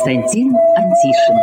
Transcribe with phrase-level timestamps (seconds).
[0.00, 1.39] Константин Антишин.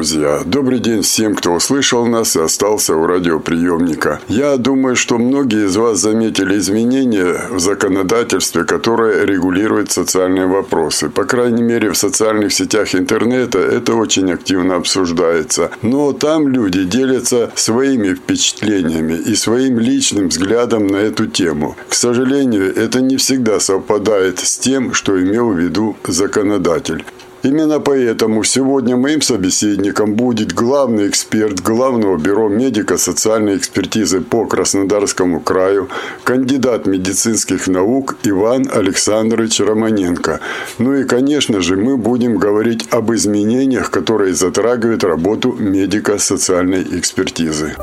[0.00, 0.40] Друзья.
[0.46, 4.18] Добрый день всем, кто услышал нас и остался у радиоприемника.
[4.28, 11.10] Я думаю, что многие из вас заметили изменения в законодательстве, которое регулирует социальные вопросы.
[11.10, 15.70] По крайней мере, в социальных сетях интернета это очень активно обсуждается.
[15.82, 21.76] Но там люди делятся своими впечатлениями и своим личным взглядом на эту тему.
[21.90, 27.04] К сожалению, это не всегда совпадает с тем, что имел в виду законодатель.
[27.42, 35.88] Именно поэтому сегодня моим собеседником будет главный эксперт Главного бюро медико-социальной экспертизы по Краснодарскому краю,
[36.24, 40.40] кандидат медицинских наук Иван Александрович Романенко.
[40.78, 47.74] Ну и, конечно же, мы будем говорить об изменениях, которые затрагивают работу медико-социальной экспертизы.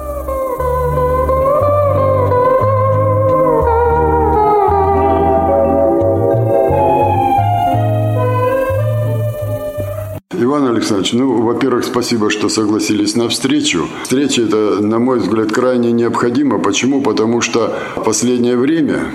[10.77, 13.87] Александрович, ну, во-первых, спасибо, что согласились на встречу.
[14.03, 16.59] Встреча это, на мой взгляд, крайне необходима.
[16.59, 17.01] Почему?
[17.01, 19.11] Потому что в последнее время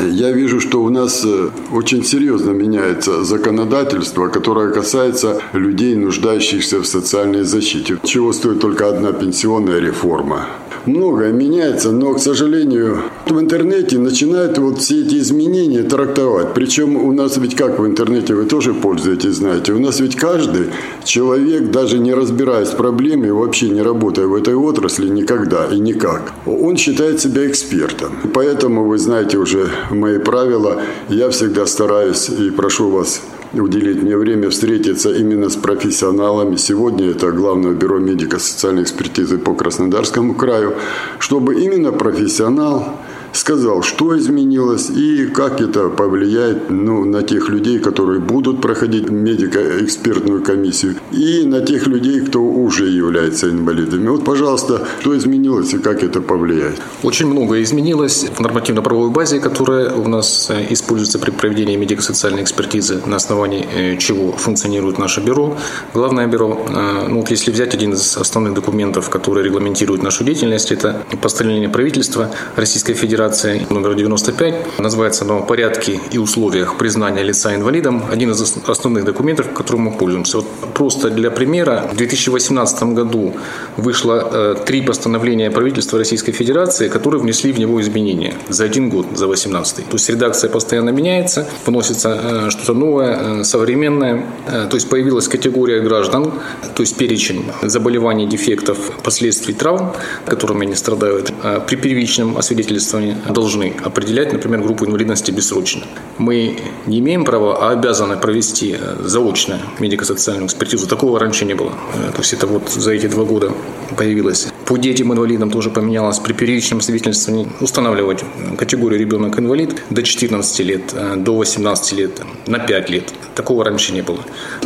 [0.00, 6.86] я вижу, что у нас э, очень серьезно меняется законодательство, которое касается людей, нуждающихся в
[6.86, 7.98] социальной защите.
[8.04, 10.48] Чего стоит только одна пенсионная реформа
[10.86, 16.54] многое меняется, но, к сожалению, в интернете начинают вот все эти изменения трактовать.
[16.54, 20.66] Причем у нас ведь как в интернете, вы тоже пользуетесь, знаете, у нас ведь каждый
[21.04, 26.32] человек, даже не разбираясь в проблеме, вообще не работая в этой отрасли никогда и никак,
[26.46, 28.12] он считает себя экспертом.
[28.32, 33.20] Поэтому, вы знаете уже мои правила, я всегда стараюсь и прошу вас
[33.60, 36.56] уделить мне время встретиться именно с профессионалами.
[36.56, 40.74] Сегодня это Главное бюро медико-социальной экспертизы по Краснодарскому краю,
[41.18, 42.98] чтобы именно профессионал
[43.36, 50.42] сказал, что изменилось и как это повлияет ну, на тех людей, которые будут проходить медико-экспертную
[50.42, 54.08] комиссию, и на тех людей, кто уже является инвалидами.
[54.08, 56.80] Вот, пожалуйста, что изменилось и как это повлияет?
[57.02, 63.02] Очень многое изменилось в нормативно-правовой базе, которая у нас э, используется при проведении медико-социальной экспертизы,
[63.06, 65.56] на основании э, чего функционирует наше бюро.
[65.94, 70.72] Главное бюро, э, ну, вот если взять один из основных документов, который регламентирует нашу деятельность,
[70.72, 74.78] это постановление правительства Российской Федерации Федерации номер 95.
[74.78, 78.02] Называется оно «Порядки и условиях признания лица инвалидом».
[78.12, 80.36] Один из основных документов, которым мы пользуемся.
[80.38, 83.34] Вот просто для примера, в 2018 году
[83.76, 89.06] вышло э, три постановления правительства Российской Федерации, которые внесли в него изменения за один год,
[89.14, 89.76] за 2018.
[89.76, 94.24] То есть редакция постоянно меняется, вносится э, что-то новое, э, современное.
[94.70, 96.32] То есть появилась категория граждан,
[96.74, 99.92] то есть перечень заболеваний, дефектов, последствий травм,
[100.26, 101.32] которыми они страдают.
[101.66, 105.82] При первичном освидетельствовании должны определять, например, группу инвалидности бессрочно.
[106.18, 110.86] Мы не имеем права, а обязаны провести э, заочную медико-социальную экспертизу.
[110.86, 111.72] Такого раньше не было.
[111.94, 113.52] Э, то есть это вот за эти два года
[113.96, 114.48] появилось.
[114.66, 116.18] По детям-инвалидам тоже поменялось.
[116.18, 118.24] При первичном свидетельствовании устанавливать
[118.58, 123.12] категорию ребенок-инвалид до 14 лет, э, до 18 лет, на 5 лет.
[123.34, 124.18] Такого раньше не было.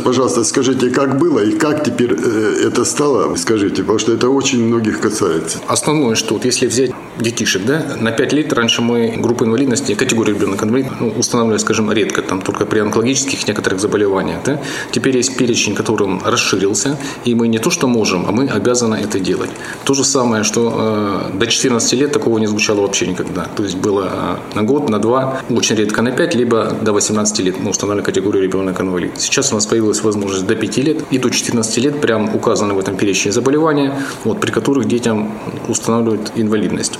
[0.03, 3.35] Пожалуйста, скажите, как было и как теперь это стало?
[3.35, 5.59] Скажите, потому что это очень многих касается.
[5.67, 10.35] Основное, что вот если взять детишек, да, на 5 лет раньше мы группу инвалидности, категорию
[10.35, 14.39] ребенок инвалид ну, устанавливали, скажем, редко, там только при онкологических некоторых заболеваниях.
[14.45, 14.61] Да?
[14.91, 19.19] Теперь есть перечень, который расширился, и мы не то что можем, а мы обязаны это
[19.19, 19.49] делать.
[19.91, 23.47] То же самое, что э, до 14 лет такого не звучало вообще никогда.
[23.57, 27.39] То есть было э, на год, на два, очень редко на 5, либо до 18
[27.39, 29.11] лет мы устанавливали категорию ребенок инвалид.
[29.17, 32.79] Сейчас у нас появилась возможность до 5 лет и до 14 лет прям указаны в
[32.79, 33.93] этом перечне заболевания,
[34.23, 35.33] вот, при которых детям
[35.67, 36.97] устанавливают инвалидность.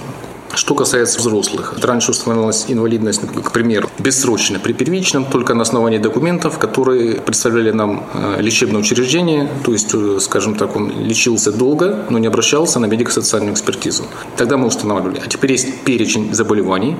[0.53, 6.59] Что касается взрослых, раньше устанавливалась инвалидность, к примеру, бессрочно при первичном, только на основании документов,
[6.59, 12.19] которые представляли нам э, лечебное учреждение, то есть, э, скажем так, он лечился долго, но
[12.19, 14.03] не обращался на медико-социальную экспертизу.
[14.35, 15.21] Тогда мы устанавливали.
[15.25, 16.97] А теперь есть перечень заболеваний,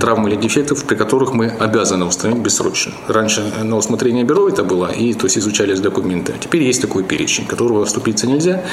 [0.00, 2.92] травм или дефектов, при которых мы обязаны установить бессрочно.
[3.08, 6.32] Раньше на усмотрение бюро это было, и то есть изучались документы.
[6.36, 8.64] А теперь есть такой перечень, которого вступиться нельзя.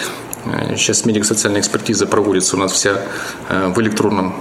[0.76, 3.02] Сейчас медико-социальная экспертиза проводится у нас вся
[3.50, 4.36] в электронном электронном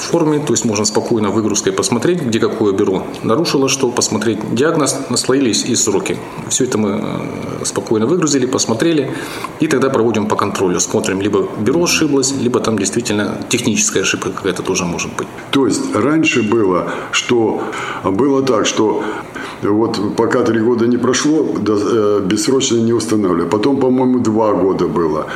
[0.00, 5.64] форме, то есть можно спокойно выгрузкой посмотреть, где какое бюро нарушило что, посмотреть диагноз, наслоились
[5.64, 6.18] и сроки.
[6.48, 9.10] Все это мы э, спокойно выгрузили, посмотрели,
[9.60, 10.80] и тогда проводим по контролю.
[10.80, 15.28] Смотрим, либо бюро ошиблось, либо там действительно техническая ошибка какая-то тоже может быть.
[15.50, 17.62] То есть раньше было, что
[18.04, 19.02] было так, что
[19.62, 23.48] вот пока три года не прошло, э, бессрочно не устанавливали.
[23.48, 25.26] Потом, по-моему, два года было.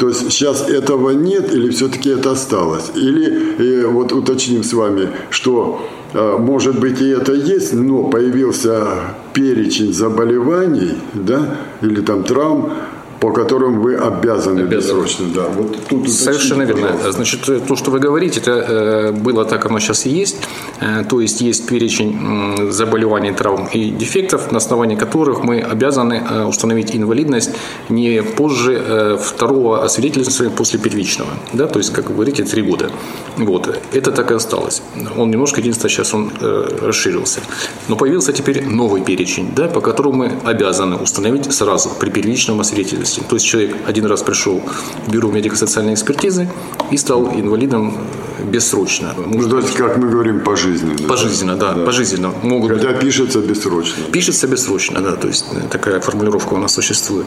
[0.00, 2.90] То есть сейчас этого нет или все-таки это осталось?
[2.94, 8.86] Или и вот уточним с вами, что э, может быть и это есть, но появился
[9.34, 12.72] перечень заболеваний, да, или там травм,
[13.20, 15.00] по которым вы обязаны, обязаны.
[15.00, 15.26] бессрочно.
[15.34, 15.42] Да.
[15.48, 16.86] Вот тут Совершенно верно.
[16.86, 17.12] Пожалуйста.
[17.12, 20.38] Значит, то, что вы говорите, это э, было так, оно сейчас и есть.
[20.80, 26.44] Э, то есть есть перечень заболеваний, травм и дефектов, на основании которых мы обязаны э,
[26.44, 27.50] установить инвалидность
[27.90, 31.30] не позже второго освидетельствования после первичного.
[31.52, 31.66] Да?
[31.66, 32.90] То есть, как вы говорите, три года.
[33.36, 33.78] Вот.
[33.92, 34.82] Это так и осталось.
[35.18, 37.40] Он немножко, единственное, сейчас он расширился.
[37.88, 43.09] Но появился теперь новый перечень, да, по которому мы обязаны установить сразу при первичном освидетельствовании
[43.10, 43.20] инвалидности.
[43.28, 44.62] То есть человек один раз пришел
[45.06, 46.48] в бюро медико-социальной экспертизы
[46.90, 47.96] и стал инвалидом
[48.44, 49.14] бессрочно.
[49.26, 51.08] Ну, то есть, как мы говорим, пожизненно.
[51.08, 51.84] Пожизненно, да, да.
[51.84, 52.32] пожизненно.
[52.42, 52.72] Могут...
[52.72, 54.04] Хотя пишется бессрочно.
[54.12, 57.26] Пишется бессрочно, да, то есть такая формулировка у нас существует.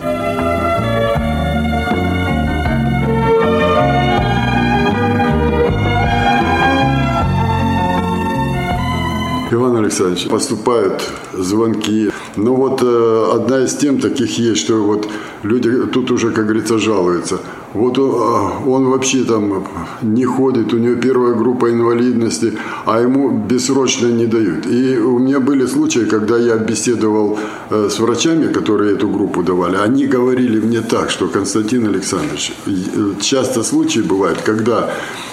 [9.54, 12.10] Иван Александрович, поступают звонки.
[12.36, 15.08] Но вот э, одна из тем таких есть, что вот
[15.44, 17.40] люди тут уже, как говорится, жалуются.
[17.74, 19.64] Вот он, а, он вообще там
[20.02, 22.54] не ходит, у него первая группа инвалидности,
[22.86, 24.66] а ему бессрочно не дают.
[24.66, 27.38] И у меня были случаи, когда я беседовал
[27.70, 33.22] э, с врачами, которые эту группу давали, они говорили мне так, что Константин Александрович, э,
[33.22, 34.90] часто случаи бывают, когда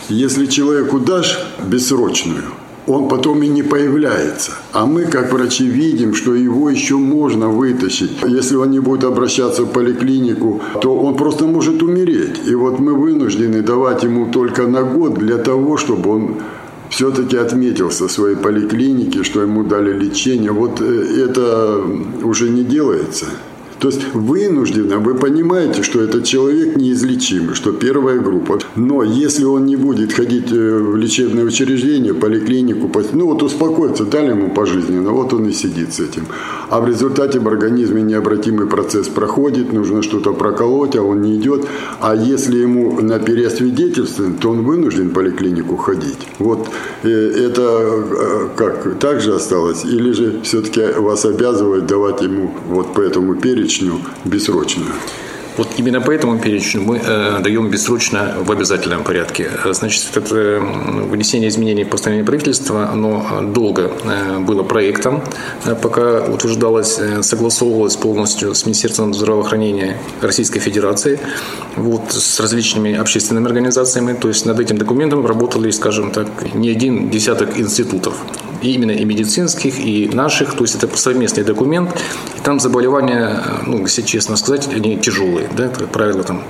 [0.09, 2.43] если человеку дашь бессрочную,
[2.91, 4.53] он потом и не появляется.
[4.73, 8.11] А мы, как врачи, видим, что его еще можно вытащить.
[8.27, 12.41] Если он не будет обращаться в поликлинику, то он просто может умереть.
[12.47, 16.35] И вот мы вынуждены давать ему только на год для того, чтобы он
[16.89, 20.51] все-таки отметился в своей поликлинике, что ему дали лечение.
[20.51, 21.81] Вот э, это
[22.23, 23.27] уже не делается.
[23.81, 28.59] То есть вынужденно, вы понимаете, что этот человек неизлечимый, что первая группа.
[28.77, 34.31] Но если он не будет ходить э, в лечебное учреждение, поликлинику, ну вот успокоиться, дали
[34.31, 36.27] ему пожизненно, вот он и сидит с этим.
[36.69, 41.65] А в результате в организме необратимый процесс проходит, нужно что-то проколоть, а он не идет.
[42.01, 46.19] А если ему на переосвидетельствование, то он вынужден в поликлинику ходить.
[46.39, 46.69] Вот
[47.03, 49.87] э, это э, как, так же осталось?
[49.87, 54.93] Или же все-таки вас обязывают давать ему вот по этому перечню перечню бессрочную.
[55.57, 59.51] Вот именно по этому перечню мы э, даем бессрочно в обязательном порядке.
[59.73, 60.59] Значит, это э,
[61.11, 65.23] вынесение изменений в постановление правительства, оно долго э, было проектом,
[65.67, 71.19] э, пока утверждалось, э, согласовывалось полностью с Министерством здравоохранения Российской Федерации,
[71.77, 74.15] вот, с различными общественными организациями.
[74.15, 78.15] То есть над этим документом работали, скажем так, не один десяток институтов
[78.63, 81.91] и именно и медицинских, и наших, то есть это совместный документ,
[82.37, 86.43] и там заболевания, ну, если честно сказать, они тяжелые, да, это, правило, там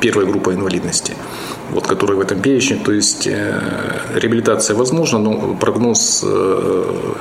[0.00, 1.14] первая группа инвалидности,
[1.70, 3.60] вот, которая в этом перечне, то есть э,
[4.14, 7.14] реабилитация возможна, но прогноз, э,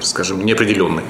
[0.00, 1.02] скажем, неопределенный.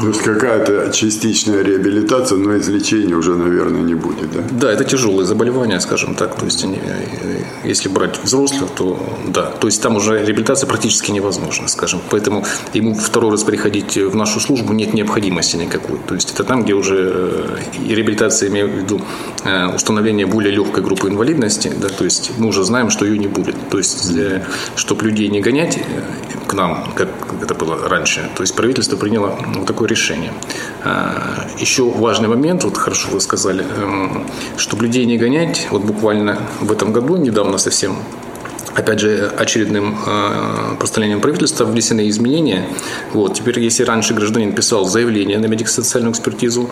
[0.00, 4.40] То есть какая-то частичная реабилитация, но излечения уже, наверное, не будет, да?
[4.50, 6.36] Да, это тяжелые заболевания, скажем так.
[6.36, 6.78] То есть, они,
[7.64, 8.98] если брать взрослых, то
[9.28, 9.50] да.
[9.60, 12.00] То есть там уже реабилитация практически невозможна, скажем.
[12.08, 15.98] Поэтому ему второй раз приходить в нашу службу нет необходимости никакой.
[16.06, 19.02] То есть это там, где уже э, и реабилитация, имею в виду
[19.44, 23.28] э, установление более легкой группы инвалидности, да, то есть мы уже знаем, что ее не
[23.28, 23.56] будет.
[23.70, 24.12] То есть,
[24.76, 25.82] чтобы людей не гонять э,
[26.46, 27.08] к нам, как
[27.42, 30.32] это было раньше, то есть правительство приняло вот такое решение.
[30.84, 36.38] А, еще важный момент, вот хорошо вы сказали, эм, чтобы людей не гонять, вот буквально
[36.60, 37.96] в этом году, недавно совсем,
[38.74, 42.64] опять же, очередным э, постановлением правительства внесены изменения.
[43.12, 46.70] Вот, теперь, если раньше гражданин писал заявление на медико-социальную экспертизу,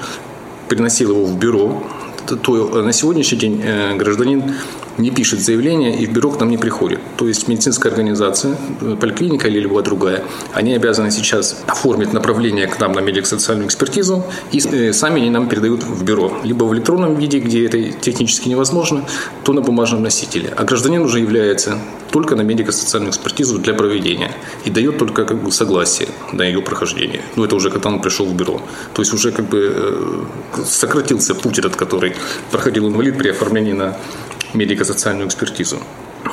[0.68, 1.82] приносил его в бюро,
[2.26, 4.54] то на сегодняшний день э, гражданин
[4.98, 7.00] не пишет заявление и в бюро к нам не приходит.
[7.16, 8.56] То есть медицинская организация,
[9.00, 14.58] поликлиника или любая другая, они обязаны сейчас оформить направление к нам на медико-социальную экспертизу и
[14.58, 16.32] э, сами они нам передают в бюро.
[16.44, 19.04] Либо в электронном виде, где это технически невозможно,
[19.44, 20.52] то на бумажном носителе.
[20.56, 21.78] А гражданин уже является
[22.10, 24.32] только на медико-социальную экспертизу для проведения
[24.64, 27.22] и дает только как бы согласие на ее прохождение.
[27.36, 28.60] Ну, это уже когда он пришел в бюро.
[28.94, 32.14] То есть уже как бы э, сократился путь этот, который
[32.50, 33.96] проходил инвалид при оформлении на
[34.54, 35.78] медико-социальную экспертизу.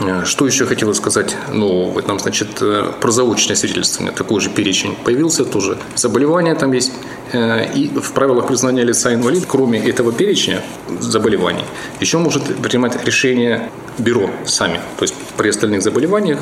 [0.02, 2.02] Э, что еще хотелось сказать нового?
[2.02, 5.78] Там, значит, э, про заочное свидетельствование такой же перечень появился тоже.
[5.96, 6.92] Заболевания там есть.
[7.34, 10.62] Э, и в правилах признания лица инвалид, кроме этого перечня
[11.00, 11.66] заболеваний,
[12.00, 16.40] еще может принимать решение бюро сами, то есть при остальных заболеваниях.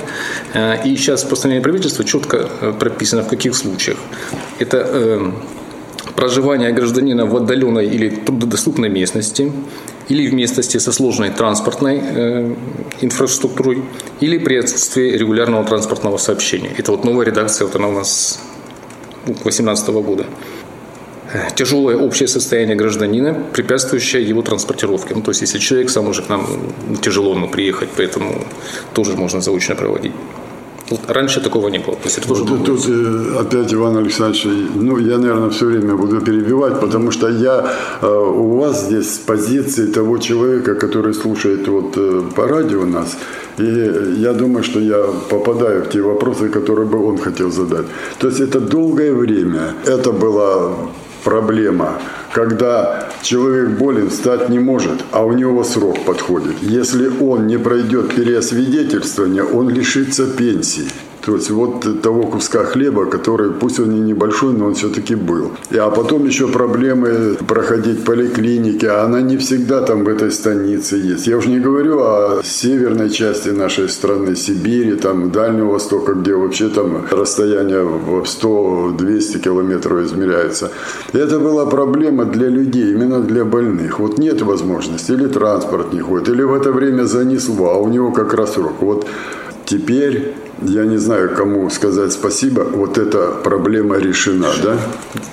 [0.86, 3.98] И сейчас в постановлении правительства четко прописано, в каких случаях.
[4.58, 5.32] Это
[6.16, 9.52] проживание гражданина в отдаленной или трудодоступной местности,
[10.10, 12.56] или в местности со сложной транспортной э,
[13.02, 13.84] инфраструктурой,
[14.20, 16.72] или при отсутствии регулярного транспортного сообщения.
[16.78, 18.40] Это вот новая редакция, вот она у нас
[19.26, 20.26] 2018 года.
[21.56, 25.16] Тяжелое общее состояние гражданина, препятствующее его транспортировке.
[25.16, 26.46] Ну, то есть, если человек сам уже к нам
[27.02, 28.46] тяжело ему приехать, поэтому
[28.94, 30.12] тоже можно заочно проводить.
[30.90, 31.96] Вот раньше такого не было.
[31.96, 35.96] То есть это тоже тут, тут э, опять Иван Александрович, ну я, наверное, все время
[35.96, 41.68] буду перебивать, потому что я э, у вас здесь с позиции того человека, который слушает
[41.68, 43.18] вот э, по радио нас,
[43.58, 43.64] и
[44.18, 47.86] я думаю, что я попадаю в те вопросы, которые бы он хотел задать.
[48.20, 50.74] То есть это долгое время, это была
[51.24, 52.00] проблема
[52.34, 56.56] когда человек болен, встать не может, а у него срок подходит.
[56.62, 60.90] Если он не пройдет переосвидетельствование, он лишится пенсии.
[61.26, 65.52] То есть вот того куска хлеба, который, пусть он и небольшой, но он все-таки был.
[65.72, 70.98] И, а потом еще проблемы проходить поликлиники, а она не всегда там в этой станице
[70.98, 71.28] есть.
[71.28, 76.68] Я уже не говорю о северной части нашей страны, Сибири, там Дальнего Востока, где вообще
[76.68, 80.72] там расстояние в 100-200 километров измеряется.
[81.14, 84.00] Это была проблема для людей, именно для больных.
[84.00, 88.12] Вот нет возможности, или транспорт не ходит, или в это время занесло, а у него
[88.12, 88.82] как раз срок.
[88.82, 89.08] Вот
[89.66, 94.78] теперь я не знаю, кому сказать спасибо, вот эта проблема решена, да?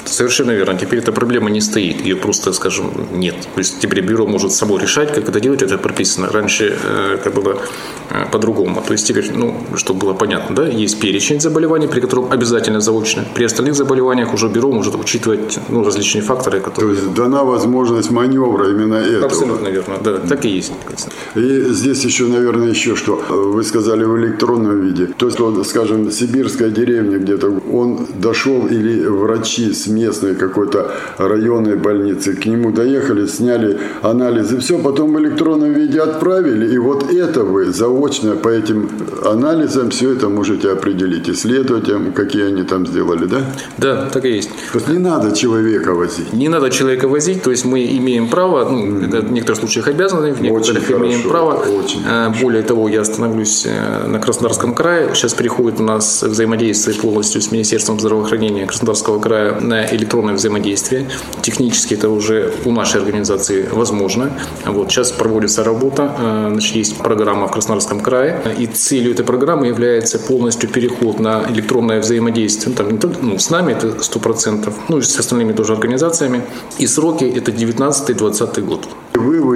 [0.05, 0.79] Совершенно верно.
[0.79, 3.35] Теперь эта проблема не стоит, ее просто, скажем, нет.
[3.55, 6.29] То есть теперь бюро может само решать, как это делать, это прописано.
[6.29, 7.59] Раньше э, это было
[8.11, 8.83] э, по-другому.
[8.87, 13.25] То есть теперь, ну, чтобы было понятно, да, есть перечень заболеваний, при котором обязательно заочно.
[13.35, 16.97] При остальных заболеваниях уже бюро может учитывать ну, различные факторы, которые...
[16.97, 19.27] То есть дана возможность маневра именно этого.
[19.27, 20.73] Абсолютно верно, да, так и есть.
[21.37, 23.17] И здесь еще, наверное, еще что.
[23.29, 25.10] Вы сказали в электронном виде.
[25.17, 31.77] То есть, вот, скажем, сибирская деревня где-то, он дошел или врачи с местной какой-то районной
[31.77, 37.45] больницы к нему доехали, сняли анализы, все, потом в электронном виде отправили, и вот это
[37.45, 38.89] вы заочно по этим
[39.25, 43.41] анализам все это можете определить, исследовать, какие они там сделали, да?
[43.79, 44.51] Да, так и есть.
[44.73, 46.33] То есть не надо человека возить.
[46.33, 49.29] Не надо человека возить, то есть мы имеем право, ну, mm-hmm.
[49.29, 51.53] в некоторых случаях обязаны, в некоторых очень имеем хорошо, право.
[51.79, 56.97] Очень э, Более того, я остановлюсь э, на Краснодарском крае, Сейчас переходит у нас взаимодействие
[56.97, 61.11] полностью с Министерством здравоохранения Краснодарского края на электронное взаимодействие.
[61.43, 64.31] Технически это уже у нашей организации возможно.
[64.67, 69.67] Вот сейчас проводится работа, э, значит, есть программа в Краснодарском крае, и целью этой программы
[69.69, 72.75] является полностью переход на электронное взаимодействие.
[72.75, 76.43] Там не только ну, с нами это 100%, ну и с остальными тоже организациями.
[76.79, 78.89] И сроки это 19-20 год.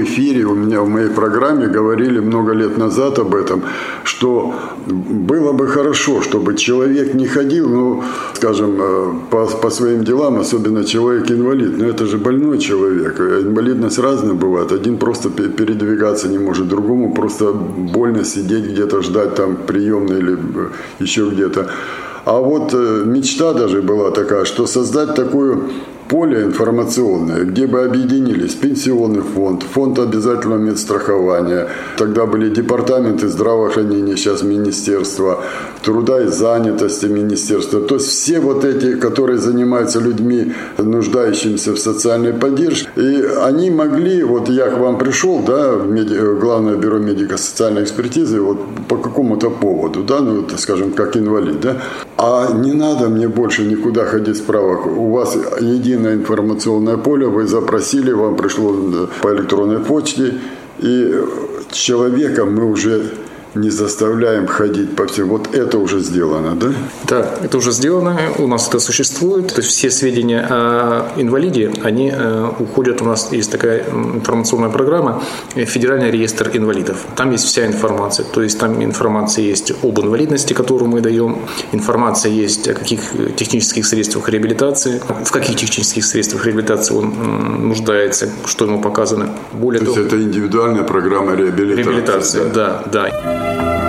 [0.05, 3.63] Эфире у меня в моей программе говорили много лет назад об этом,
[4.05, 4.55] что
[4.87, 8.03] было бы хорошо, чтобы человек не ходил, ну,
[8.35, 11.79] скажем, э, по, по своим делам, особенно человек-инвалид.
[11.79, 13.21] Но это же больной человек.
[13.21, 14.73] Инвалидность разная бывает.
[14.73, 20.69] Один просто передвигаться не может, другому просто больно сидеть где-то, ждать там приемной или э,
[21.01, 21.67] еще где-то.
[22.25, 25.71] А вот э, мечта даже была такая, что создать такую
[26.09, 34.43] поле информационное, где бы объединились пенсионный фонд, фонд обязательного медстрахования, тогда были департаменты здравоохранения, сейчас
[34.43, 35.43] Министерство
[35.83, 37.81] труда и занятости Министерства.
[37.81, 44.23] То есть все вот эти, которые занимаются людьми, нуждающимися в социальной поддержке, и они могли,
[44.23, 46.15] вот я к вам пришел, да, в меди...
[46.45, 48.59] Главное бюро медико-социальной экспертизы, вот
[48.89, 51.77] по какому-то поводу, да, ну, скажем, как инвалид, да,
[52.17, 54.87] а не надо мне больше никуда ходить справок.
[54.87, 55.37] У вас
[55.95, 58.75] единое информационное поле, вы запросили, вам пришло
[59.23, 60.35] по электронной почте,
[60.79, 61.15] и
[61.71, 63.11] человека мы уже
[63.55, 65.29] не заставляем ходить по всем.
[65.29, 66.73] Вот это уже сделано, да?
[67.05, 69.55] Да, это уже сделано, у нас это существует.
[69.55, 75.23] То есть все сведения о инвалиде, они э, уходят, у нас есть такая информационная программа,
[75.55, 77.05] э, Федеральный реестр инвалидов.
[77.17, 78.27] Там есть вся информация.
[78.27, 81.39] То есть там информация есть об инвалидности, которую мы даем,
[81.73, 83.01] информация есть о каких
[83.37, 89.31] технических средствах реабилитации, в каких технических средствах реабилитации он нуждается, что ему показано.
[89.53, 91.83] Более То того, есть это индивидуальная программа реабилитации.
[91.83, 93.11] Реабилитация, да, да.
[93.11, 93.44] да.
[93.45, 93.84] Bye.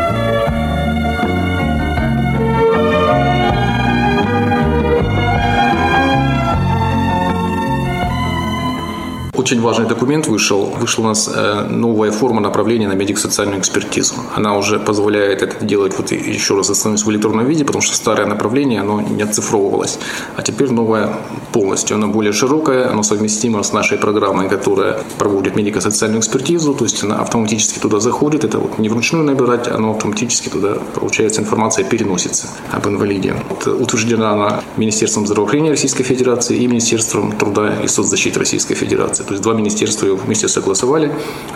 [9.45, 10.73] Очень важный документ вышел.
[10.81, 14.15] Вышла у нас э, новая форма направления на медико-социальную экспертизу.
[14.33, 18.25] Она уже позволяет это делать, вот еще раз остановлюсь, в электронном виде, потому что старое
[18.25, 19.99] направление, оно не оцифровывалось.
[20.35, 21.13] А теперь новое
[21.51, 27.03] полностью, оно более широкое, оно совместимо с нашей программой, которая проводит медико-социальную экспертизу, то есть
[27.03, 32.47] она автоматически туда заходит, это вот не вручную набирать, оно автоматически туда, получается, информация переносится
[32.71, 33.35] об инвалиде.
[33.49, 39.23] Вот, утверждена она Министерством здравоохранения Российской Федерации и Министерством труда и соцзащиты Российской Федерации.
[39.23, 41.11] То есть два министерства ее вместе согласовали,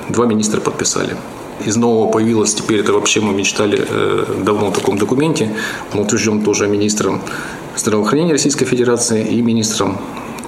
[0.10, 1.16] два министра подписали.
[1.66, 5.56] Из нового появилось теперь, это вообще мы мечтали э, давно о таком документе.
[5.94, 7.22] Он утвержден тоже министром
[7.76, 9.98] здравоохранения Российской Федерации и министром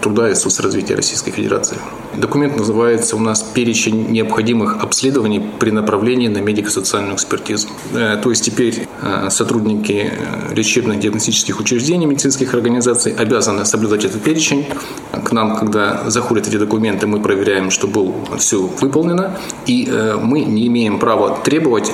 [0.01, 1.77] труда и соцразвития Российской Федерации.
[2.17, 7.69] Документ называется у нас «Перечень необходимых обследований при направлении на медико-социальную экспертизу».
[7.93, 14.21] Э, то есть теперь э, сотрудники э, лечебных диагностических учреждений, медицинских организаций обязаны соблюдать этот
[14.21, 14.65] перечень.
[15.11, 19.91] К нам, когда заходят эти документы, мы проверяем, что было все выполнено, и
[20.21, 21.91] мы не имеем права требовать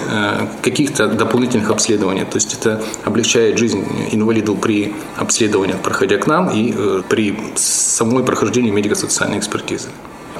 [0.61, 2.25] каких-то дополнительных обследований.
[2.25, 6.73] То есть это облегчает жизнь инвалиду при обследованиях, проходя к нам, и
[7.09, 9.89] при самой прохождении медико-социальной экспертизы.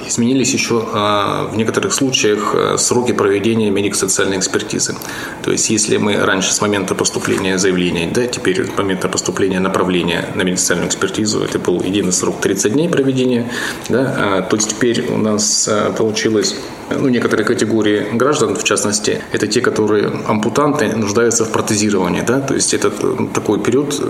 [0.08, 4.96] Изменились еще а, в некоторых случаях а, сроки проведения медико-социальной экспертизы.
[5.44, 10.30] То есть, если мы раньше с момента поступления заявления, да, теперь с момента поступления направления
[10.36, 13.52] на медико-социальную экспертизу, это был единый срок 30 дней проведения,
[13.90, 16.56] да, а, то теперь у нас получилось
[16.90, 22.24] ну, некоторые категории граждан, в частности, это те, которые ампутанты, нуждаются в протезировании.
[22.26, 22.40] Да?
[22.40, 22.92] То есть это
[23.34, 24.02] такой период,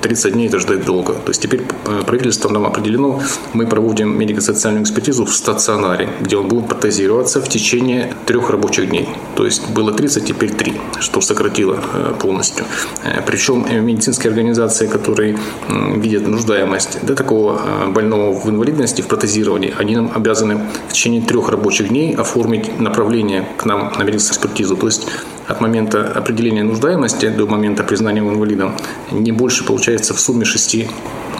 [0.00, 1.12] 30 э, дней это ждать долго.
[1.12, 3.20] То есть теперь э, правительством нам определено,
[3.52, 9.08] мы проводим медико-социальную экспертизу в стационаре, где он будет протезироваться в течение трех рабочих дней.
[9.36, 12.64] То есть было 30, теперь 3, что сократило э, полностью.
[13.26, 20.10] Причем медицинские организации, которые видят нуждаемость да, такого больного в инвалидности, в протезировании, они нам
[20.14, 24.76] обязаны в течение трех рабочих дней оформить направление к нам на медицинскую экспертизу.
[24.76, 25.06] То есть
[25.46, 28.74] от момента определения нуждаемости до момента признания инвалидом
[29.10, 30.88] не больше получается в сумме шести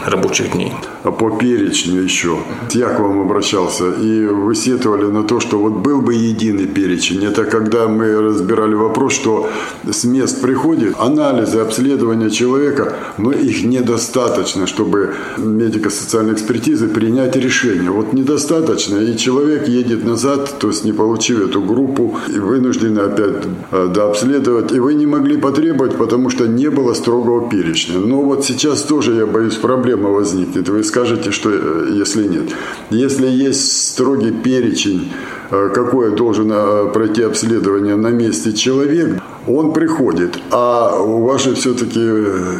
[0.05, 0.73] рабочих дней.
[1.03, 2.37] А по перечню еще.
[2.71, 7.23] Я к вам обращался, и вы сетовали на то, что вот был бы единый перечень.
[7.23, 9.49] Это когда мы разбирали вопрос, что
[9.89, 17.91] с мест приходит анализы, обследования человека, но их недостаточно, чтобы медико-социальной экспертизы принять решение.
[17.91, 23.45] Вот недостаточно, и человек едет назад, то есть не получив эту группу, и вынуждены опять
[23.71, 27.99] э, дообследовать, и вы не могли потребовать, потому что не было строгого перечня.
[27.99, 29.55] Но вот сейчас тоже, я боюсь,
[29.87, 30.67] проблема возникнет.
[30.69, 32.43] Вы скажете, что э, если нет.
[32.89, 35.11] Если есть строгий перечень,
[35.51, 40.39] э, какое должен э, пройти обследование на месте человек, он приходит.
[40.51, 41.99] А ваши все-таки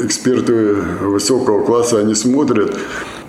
[0.06, 2.78] эксперты высокого класса, они смотрят,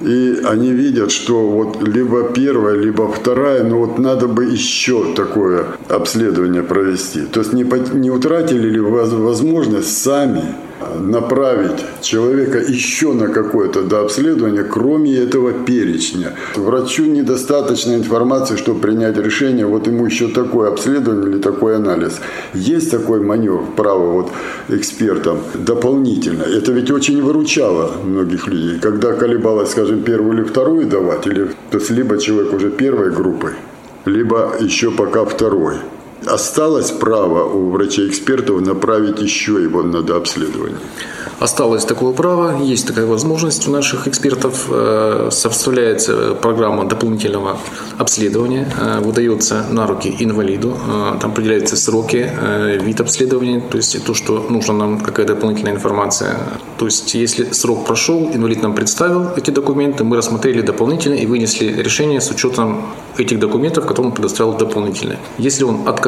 [0.00, 5.64] и они видят, что вот либо первая, либо вторая, но вот надо бы еще такое
[5.88, 7.22] обследование провести.
[7.22, 10.44] То есть не, не утратили ли возможность сами
[10.98, 16.34] направить человека еще на какое-то дообследование, кроме этого перечня.
[16.56, 22.20] Врачу недостаточно информации, чтобы принять решение, вот ему еще такое обследование или такой анализ.
[22.54, 24.30] Есть такой маневр, право вот
[24.68, 26.42] экспертам дополнительно.
[26.42, 28.78] Это ведь очень выручало многих людей.
[28.80, 33.54] Когда колебалось, скажем, первую или вторую давать, или, то есть либо человек уже первой группы,
[34.04, 35.76] либо еще пока второй
[36.26, 40.78] осталось право у врачей-экспертов направить еще его на дообследование?
[41.40, 44.66] Осталось такое право, есть такая возможность у наших экспертов.
[44.70, 47.59] Э, составляется программа дополнительного
[47.96, 52.28] обследования, э, выдается на руки инвалиду, э, там определяются сроки,
[52.83, 56.38] вид обследования, то есть то, что нужно нам, какая дополнительная информация.
[56.76, 61.83] То есть если срок прошел, инвалид нам представил эти документы, мы рассмотрели дополнительно и вынесли
[61.83, 65.16] решение с учетом этих документов, которые он предоставил дополнительно.
[65.38, 66.08] Если он отказался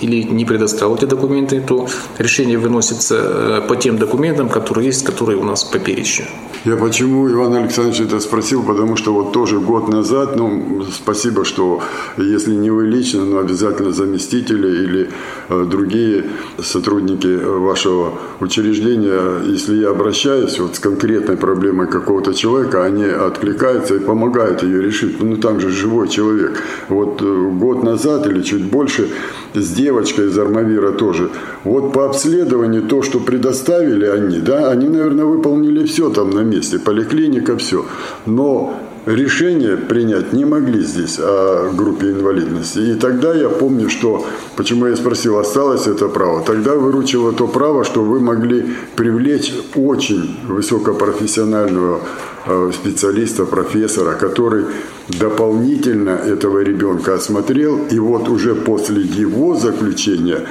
[0.00, 1.86] или не предоставил эти документы, то
[2.18, 6.26] решение выносится по тем документам, которые есть, которые у нас по перечню.
[6.64, 11.80] Я почему Иван Александрович это спросил, потому что вот тоже год назад, ну, спасибо, что
[12.18, 15.10] если не вы лично, но обязательно заместители или
[15.48, 16.24] э, другие
[16.62, 23.98] сотрудники вашего учреждения, если я обращаюсь вот с конкретной проблемой какого-то человека, они откликаются и
[23.98, 25.22] помогают ее решить.
[25.22, 26.62] Ну, там же живой человек.
[26.90, 29.08] Вот э, год назад или чуть больше
[29.54, 31.30] с девочкой из Армавира тоже.
[31.64, 36.78] Вот по обследованию то, что предоставили они, да, они, наверное, выполнили все там на месте,
[36.78, 37.84] поликлиника, все.
[38.26, 38.74] Но
[39.14, 42.78] решение принять не могли здесь о группе инвалидности.
[42.78, 47.84] И тогда я помню, что, почему я спросил, осталось это право, тогда выручило то право,
[47.84, 52.00] что вы могли привлечь очень высокопрофессионального
[52.46, 54.64] э, специалиста, профессора, который
[55.08, 60.46] дополнительно этого ребенка осмотрел, и вот уже после его заключения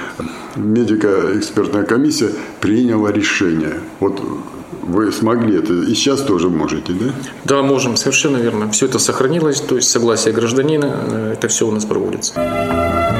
[0.56, 3.74] медико-экспертная комиссия приняла решение.
[4.00, 4.20] Вот
[4.90, 7.06] вы смогли это и сейчас тоже можете, да?
[7.44, 8.70] Да, можем, совершенно верно.
[8.70, 13.19] Все это сохранилось, то есть согласие гражданина, э, это все у нас проводится.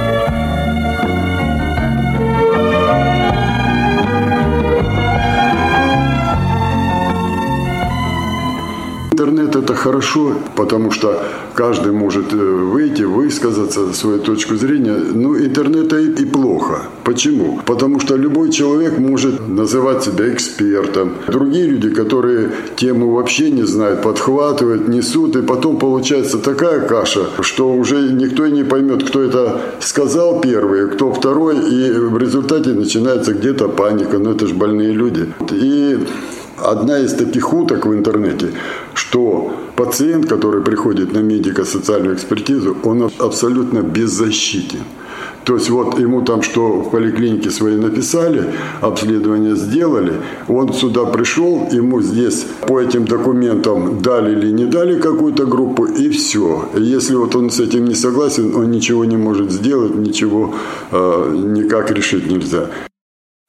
[9.21, 14.95] Интернет это хорошо, потому что каждый может э, выйти, высказаться, свою точку зрения.
[14.95, 16.85] Ну, интернет и, плохо.
[17.05, 17.61] Почему?
[17.67, 21.13] Потому что любой человек может называть себя экспертом.
[21.29, 27.75] Другие люди, которые тему вообще не знают, подхватывают, несут, и потом получается такая каша, что
[27.75, 33.35] уже никто и не поймет, кто это сказал первый, кто второй, и в результате начинается
[33.35, 34.17] где-то паника.
[34.17, 35.27] Но это же больные люди.
[35.51, 35.99] И
[36.63, 38.53] одна из таких уток в интернете,
[39.01, 44.85] что пациент, который приходит на медико-социальную экспертизу, он абсолютно беззащитен.
[45.45, 48.45] То есть вот ему там что в поликлинике свои написали,
[48.83, 50.13] обследование сделали,
[50.49, 56.11] он сюда пришел, ему здесь по этим документам дали или не дали какую-то группу, и
[56.11, 56.69] все.
[56.77, 60.55] Если вот он с этим не согласен, он ничего не может сделать, ничего
[60.93, 62.69] э, никак решить нельзя.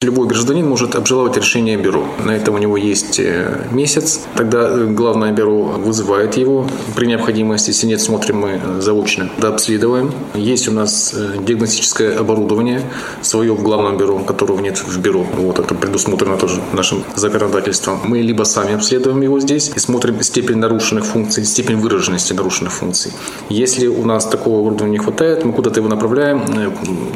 [0.02, 2.04] Любой гражданин может обжаловать решение бюро.
[2.24, 4.20] На это у него есть э, месяц.
[4.34, 6.66] Тогда э, главное бюро вызывает его.
[6.96, 10.10] При необходимости, если нет, смотрим мы заочно, да, обследуем.
[10.34, 12.82] Есть у нас э, диагностическое оборудование
[13.20, 15.24] свое в главном бюро, которого нет в бюро.
[15.36, 18.00] Вот это предусмотрено тоже нашим законодательством.
[18.02, 23.12] Мы либо сами обследуем его здесь и смотрим степень нарушенных функций, степень выраженности нарушенных функций.
[23.48, 26.42] Если у нас такого оборудования не хватает, мы куда-то его направляем.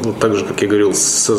[0.03, 1.29] Вот так же, как я говорил, с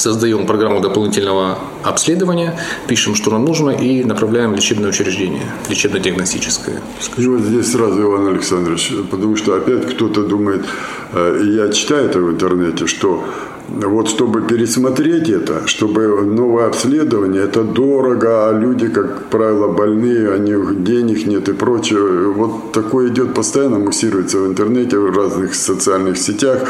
[0.00, 2.58] создаем программу дополнительного обследования,
[2.88, 6.80] пишем, что нам нужно, и направляем в лечебное учреждение, лечебно-диагностическое.
[7.00, 10.64] Скажу вот здесь сразу, Иван Александрович, потому что опять кто-то думает,
[11.12, 13.24] э, я читаю это в интернете, что
[13.68, 20.38] вот чтобы пересмотреть это, чтобы новое обследование, это дорого, а люди, как правило, больные, у
[20.38, 22.32] них денег нет и прочее.
[22.32, 26.68] Вот такое идет постоянно, муссируется в интернете, в разных социальных сетях.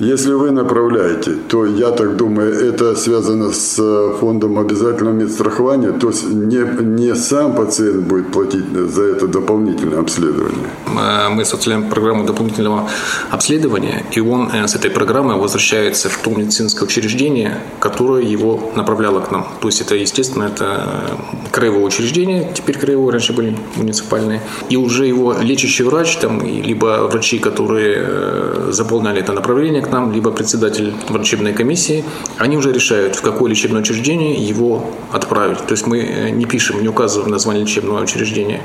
[0.00, 6.10] Если вы направляете, то я так думаю, это связано с э, фондом обязательного медстрахования, то
[6.10, 10.68] есть не, не сам пациент будет платить за это дополнительное обследование.
[10.86, 12.88] Э, мы составляем программу дополнительного
[13.30, 19.18] обследования, и он э, с этой программой возвращается в то медицинское учреждение, которое его направляло
[19.18, 19.48] к нам.
[19.60, 21.18] То есть это, естественно, это
[21.50, 27.40] краевое учреждение, теперь краевое, раньше были муниципальные, и уже его лечащий врач, там, либо врачи,
[27.40, 32.04] которые заполняли это направление, нам, либо председатель врачебной комиссии,
[32.38, 35.58] они уже решают, в какое лечебное учреждение его отправить.
[35.66, 38.60] То есть мы э, не пишем, не указываем название лечебного учреждения.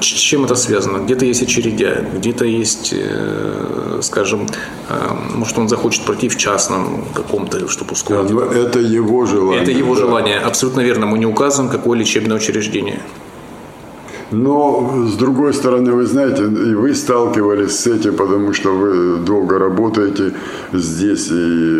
[0.00, 0.98] С чем это связано?
[0.98, 4.46] Где-то есть очередя, где-то есть, э, скажем,
[4.88, 8.30] э, может, он захочет пройти в частном каком-то, чтобы ускорить.
[8.30, 9.62] Это его желание.
[9.62, 10.00] Это его да.
[10.00, 11.06] желание, абсолютно верно.
[11.06, 13.00] Мы не указываем, какое лечебное учреждение.
[14.30, 19.58] Но, с другой стороны, вы знаете, и вы сталкивались с этим, потому что вы долго
[19.58, 20.34] работаете
[20.72, 21.78] здесь и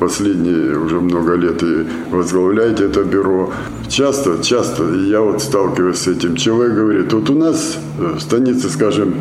[0.00, 3.52] последние уже много лет и возглавляете это бюро.
[3.88, 6.34] Часто, часто я вот сталкиваюсь с этим.
[6.34, 9.14] Человек говорит, вот у нас в станице, скажем,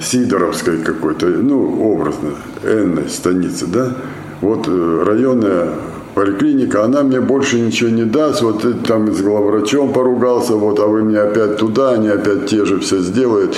[0.00, 2.30] Сидоровской какой-то, ну, образно,
[2.62, 3.96] энной станицы, да,
[4.40, 5.70] вот э, районная
[6.18, 11.04] поликлиника, она мне больше ничего не даст, вот там с главврачом поругался, вот, а вы
[11.04, 13.56] мне опять туда, они опять те же все сделают.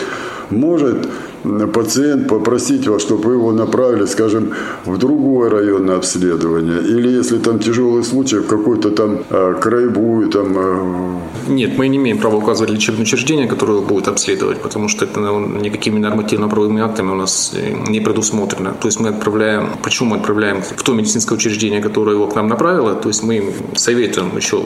[0.50, 1.08] Может
[1.72, 4.52] пациент попросить вас, чтобы вы его направили, скажем,
[4.84, 6.80] в другое районное обследование?
[6.80, 10.56] Или если там тяжелый случай, в какой-то там э, краевую там...
[10.56, 11.50] Э...
[11.50, 15.98] Нет, мы не имеем права указывать лечебное учреждение, которое будет обследовать, потому что это никакими
[15.98, 18.74] нормативно-правовыми актами у нас э, не предусмотрено.
[18.80, 19.70] То есть мы отправляем...
[19.82, 22.94] Почему мы отправляем в то медицинское учреждение, которое его к нам направило?
[22.94, 24.62] То есть мы советуем еще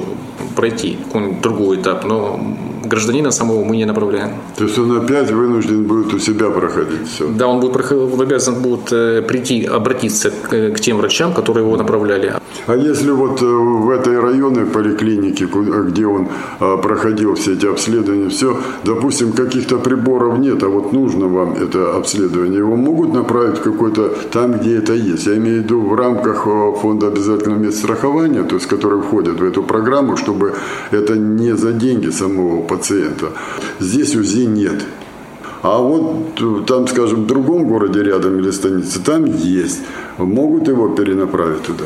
[0.56, 2.40] пройти какой-нибудь другой этап, но
[2.84, 4.30] гражданина самого мы не направляем.
[4.56, 7.29] То есть он опять вынужден будет у себя проходить все?
[7.29, 11.77] Да, он будет он обязан будет э, прийти, обратиться к, к тем врачам, которые его
[11.77, 12.35] направляли.
[12.66, 15.46] А если вот э, в этой районной поликлинике,
[15.88, 16.29] где он
[16.83, 22.59] проходил все эти обследования, все, допустим, каких-то приборов нет, а вот нужно вам это обследование,
[22.59, 25.27] его могут направить какой-то там, где это есть.
[25.27, 29.44] Я имею в виду в рамках э, фонда обязательного медстрахования, то есть который входит в
[29.44, 30.55] эту программу, чтобы
[30.90, 33.27] это не за деньги самого пациента.
[33.81, 34.85] Здесь УЗИ нет.
[35.64, 39.81] А вот там, скажем, в другом городе рядом или станице, там есть.
[40.18, 41.85] Могут его перенаправить туда?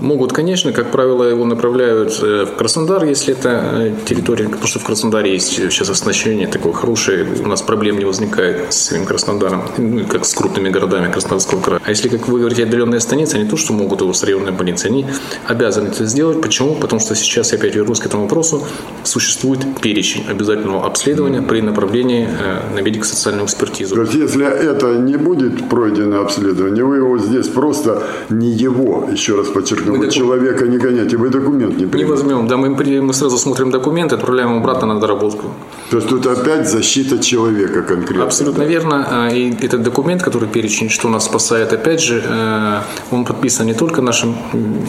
[0.00, 4.78] Могут, конечно, как правило, его направляют э, в Краснодар, если это э, территория, потому что
[4.78, 9.62] в Краснодаре есть сейчас оснащение такое хорошее, у нас проблем не возникает с самим Краснодаром,
[9.78, 11.80] ну, как с крупными городами Краснодарского края.
[11.84, 14.86] А если, как вы говорите, отдаленные станицы, они то, что могут его с районной больницы,
[14.86, 15.06] они
[15.46, 16.40] обязаны это сделать.
[16.40, 16.74] Почему?
[16.74, 18.62] Потому что сейчас, я опять вернусь к этому вопросу,
[19.04, 23.94] существует перечень обязательного обследования при направлении э, на медико-социальную экспертизу.
[23.94, 29.36] То есть, если это не будет пройдено обследование, вы его здесь просто не его, еще
[29.36, 30.10] раз подчеркну, вы докум...
[30.10, 31.98] человека не гоняете, вы документ не примете.
[31.98, 35.52] Не возьмем, да, мы, мы сразу смотрим документы, отправляем обратно на доработку.
[35.90, 38.24] То есть тут опять защита человека конкретно.
[38.24, 38.70] Абсолютно да?
[38.70, 39.06] верно.
[39.10, 43.74] А, и этот документ, который перечень, что нас спасает, опять же, э, он подписан не
[43.74, 44.36] только нашим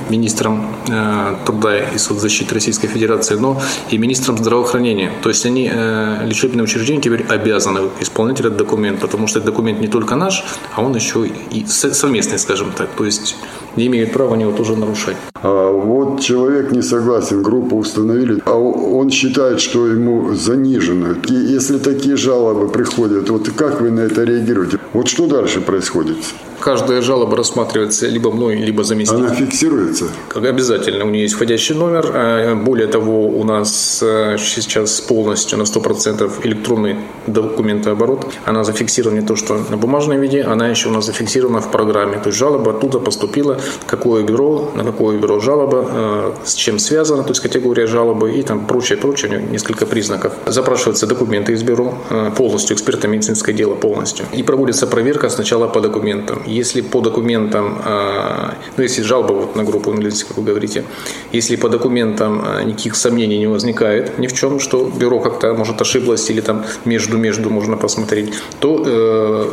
[0.09, 5.11] министром э, труда и соцзащиты Российской Федерации, но и министром здравоохранения.
[5.23, 9.79] То есть они, э, лечебные учреждения, теперь обязаны исполнять этот документ, потому что этот документ
[9.79, 10.43] не только наш,
[10.75, 12.89] а он еще и совместный, скажем так.
[12.97, 13.35] То есть
[13.75, 15.15] не имеют права него тоже нарушать.
[15.35, 21.15] А вот человек не согласен, группу установили, а он считает, что ему занижено.
[21.27, 24.79] И если такие жалобы приходят, вот как вы на это реагируете?
[24.93, 26.17] Вот что дальше происходит?
[26.59, 29.27] Каждая жалоба рассматривается либо мной, либо заместителем.
[29.27, 30.05] Она фиксируется?
[30.27, 31.05] Как обязательно.
[31.05, 32.11] У нее есть входящий номер.
[32.13, 38.25] А, более того, у нас а, сейчас полностью на 100% электронный документооборот.
[38.45, 42.17] Она зафиксирована не то, что на бумажном виде, она еще у нас зафиксирована в программе.
[42.17, 47.23] То есть жалоба оттуда поступила, какое бюро, на какое бюро жалоба, а, с чем связана,
[47.23, 50.33] то есть категория жалобы и там прочее, прочее, несколько признаков.
[50.45, 51.97] Запрашиваются документы из бюро,
[52.35, 54.25] полностью эксперто-медицинское дело полностью.
[54.33, 56.41] И проводится проверка сначала по документам.
[56.49, 60.83] Если по документам, а, ну если жалоба вот на группу инвалидности, как вы говорите,
[61.31, 65.81] если по документам а, никаких сомнений не возникает ни в чем, что бюро как-то может
[65.81, 69.51] ошиблось или там между-между можно посмотреть, то э,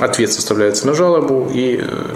[0.00, 2.14] ответ составляется на жалобу и э,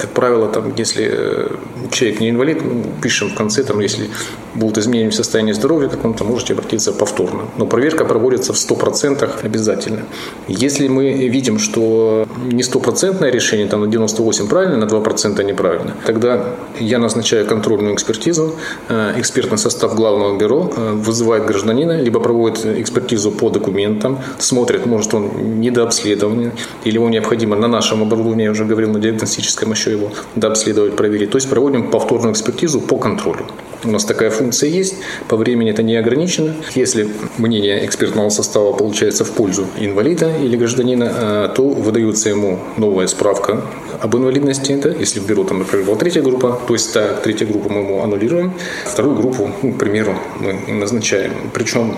[0.00, 1.48] как правило, там, если э,
[1.90, 4.08] человек не инвалид, мы пишем в конце, там, если
[4.54, 7.42] будут изменения в состоянии здоровья каком-то, можете обратиться повторно.
[7.58, 10.02] Но проверка проводится в 100% обязательно.
[10.48, 16.54] Если мы видим, что не стопроцентное решение, там на 98 правильно, на 2% неправильно, тогда
[16.78, 18.54] я назначаю контрольную экспертизу,
[18.88, 25.14] э, экспертный состав главного бюро э, вызывает гражданина, либо проводит экспертизу по документам, смотрит, может
[25.14, 26.52] он недообследован,
[26.84, 31.30] или его необходимо на нашем оборудовании, я уже говорил, на диагностическом еще его дообследовать, проверить.
[31.30, 33.46] То есть проводим повторную экспертизу по контролю.
[33.82, 34.94] У нас такая функция есть,
[35.28, 36.54] по времени это не ограничено.
[36.74, 43.06] Если мнение экспертного состава получается в пользу инвалида или гражданина, э, то выдается ему новая
[43.06, 43.62] справка
[44.00, 44.78] об инвалидности.
[44.82, 44.90] Да?
[44.90, 48.02] Если в бюро, там, например, была третья группа, то есть та третья группа мы ему
[48.02, 48.52] аннулируем,
[48.84, 51.32] вторую группу, ну, к примеру, мы назначаем.
[51.54, 51.96] Причем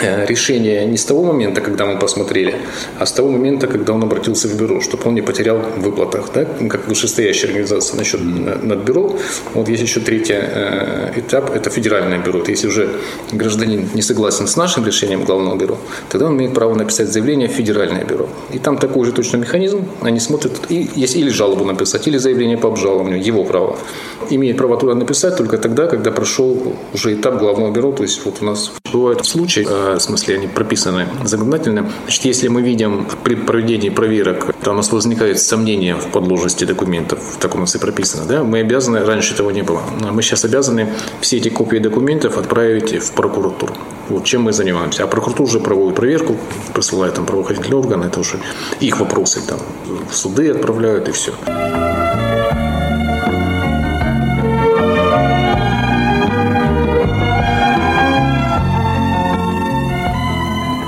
[0.00, 2.54] решение не с того момента, когда мы посмотрели,
[2.98, 6.30] а с того момента, когда он обратился в бюро, чтобы он не потерял в выплатах,
[6.34, 9.16] да, как вышестоящая организация насчет над бюро.
[9.54, 12.42] Вот есть еще третий э, этап, это федеральное бюро.
[12.46, 12.88] Если уже
[13.32, 15.78] гражданин не согласен с нашим решением главного бюро,
[16.08, 18.28] тогда он имеет право написать заявление в федеральное бюро.
[18.52, 22.58] И там такой же точно механизм, они смотрят, и есть или жалобу написать, или заявление
[22.58, 23.78] по обжалованию, его право.
[24.30, 28.36] Имеет право туда написать только тогда, когда прошел уже этап главного бюро, то есть вот
[28.40, 31.90] у нас бывают случаи, э, в смысле они прописаны законодательно.
[32.04, 37.18] Значит, если мы видим при проведении проверок, то у нас возникает сомнение в подложности документов,
[37.40, 40.92] так у нас и прописано, да, мы обязаны, раньше этого не было, мы сейчас обязаны
[41.20, 43.74] все эти копии документов отправить в прокуратуру.
[44.08, 45.04] Вот чем мы занимаемся.
[45.04, 46.36] А прокуратура уже проводит проверку,
[46.72, 48.38] присылает там правоохранительные органы, это уже
[48.80, 49.58] их вопросы, там
[50.10, 51.32] в суды отправляют и все.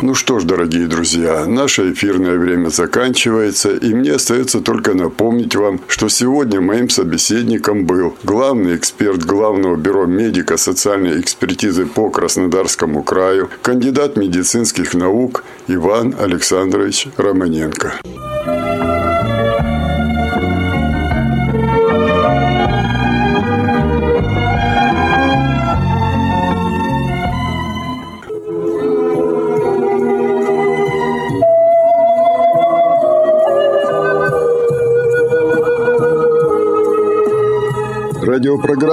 [0.09, 5.83] Ну что ж, дорогие друзья, наше эфирное время заканчивается, и мне остается только напомнить вам,
[5.87, 14.17] что сегодня моим собеседником был главный эксперт Главного бюро медико-социальной экспертизы по Краснодарскому краю, кандидат
[14.17, 18.01] медицинских наук Иван Александрович Романенко.